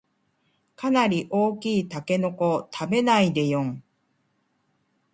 [0.75, 3.83] かなり大きいタケノコを食べないでよん